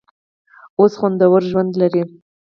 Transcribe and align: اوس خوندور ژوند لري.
اوس 0.79 0.93
خوندور 0.99 1.41
ژوند 1.51 1.71
لري. 1.81 2.03